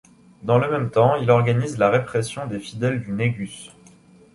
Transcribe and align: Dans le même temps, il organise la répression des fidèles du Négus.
Dans 0.41 0.57
le 0.57 0.67
même 0.67 0.89
temps, 0.89 1.15
il 1.17 1.29
organise 1.29 1.77
la 1.77 1.91
répression 1.91 2.47
des 2.47 2.57
fidèles 2.59 3.03
du 3.03 3.11
Négus. 3.11 3.69